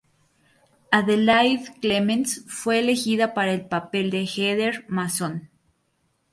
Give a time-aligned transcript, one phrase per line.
[0.89, 5.51] Adelaide Clemens fue elegida para el papel de Heather Mason.